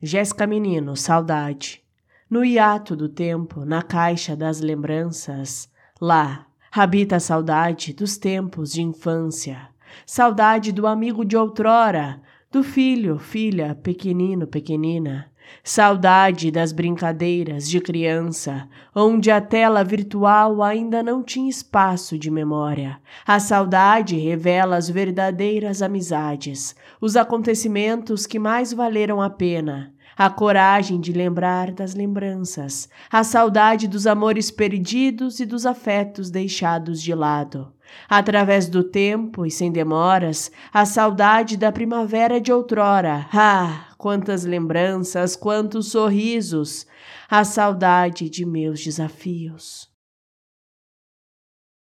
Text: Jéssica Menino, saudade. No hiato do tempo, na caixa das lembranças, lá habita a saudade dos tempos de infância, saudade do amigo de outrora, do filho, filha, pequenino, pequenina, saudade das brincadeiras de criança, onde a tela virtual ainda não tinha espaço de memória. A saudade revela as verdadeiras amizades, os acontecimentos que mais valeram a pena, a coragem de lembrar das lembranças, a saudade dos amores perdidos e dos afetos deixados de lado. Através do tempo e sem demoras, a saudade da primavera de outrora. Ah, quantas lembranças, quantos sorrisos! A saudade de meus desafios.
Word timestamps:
Jéssica 0.00 0.46
Menino, 0.46 0.96
saudade. 0.96 1.82
No 2.30 2.44
hiato 2.44 2.94
do 2.94 3.08
tempo, 3.08 3.64
na 3.64 3.82
caixa 3.82 4.36
das 4.36 4.60
lembranças, 4.60 5.68
lá 6.00 6.46
habita 6.70 7.16
a 7.16 7.20
saudade 7.20 7.92
dos 7.92 8.16
tempos 8.16 8.72
de 8.72 8.80
infância, 8.80 9.68
saudade 10.06 10.70
do 10.70 10.86
amigo 10.86 11.24
de 11.24 11.36
outrora, 11.36 12.22
do 12.50 12.62
filho, 12.62 13.18
filha, 13.18 13.74
pequenino, 13.74 14.46
pequenina, 14.46 15.30
saudade 15.62 16.50
das 16.50 16.72
brincadeiras 16.72 17.68
de 17.68 17.78
criança, 17.78 18.66
onde 18.96 19.30
a 19.30 19.38
tela 19.38 19.84
virtual 19.84 20.62
ainda 20.62 21.02
não 21.02 21.22
tinha 21.22 21.50
espaço 21.50 22.18
de 22.18 22.30
memória. 22.30 22.98
A 23.26 23.38
saudade 23.38 24.16
revela 24.16 24.76
as 24.76 24.88
verdadeiras 24.88 25.82
amizades, 25.82 26.74
os 26.98 27.16
acontecimentos 27.16 28.26
que 28.26 28.38
mais 28.38 28.72
valeram 28.72 29.20
a 29.20 29.28
pena, 29.28 29.92
a 30.16 30.30
coragem 30.30 30.98
de 30.98 31.12
lembrar 31.12 31.70
das 31.70 31.94
lembranças, 31.94 32.88
a 33.12 33.22
saudade 33.22 33.86
dos 33.86 34.06
amores 34.06 34.50
perdidos 34.50 35.38
e 35.38 35.44
dos 35.44 35.66
afetos 35.66 36.30
deixados 36.30 37.02
de 37.02 37.14
lado. 37.14 37.70
Através 38.08 38.68
do 38.68 38.84
tempo 38.84 39.44
e 39.44 39.50
sem 39.50 39.70
demoras, 39.70 40.50
a 40.72 40.84
saudade 40.84 41.56
da 41.56 41.72
primavera 41.72 42.40
de 42.40 42.52
outrora. 42.52 43.26
Ah, 43.32 43.88
quantas 43.98 44.44
lembranças, 44.44 45.36
quantos 45.36 45.90
sorrisos! 45.90 46.86
A 47.30 47.44
saudade 47.44 48.30
de 48.30 48.46
meus 48.46 48.82
desafios. 48.82 49.97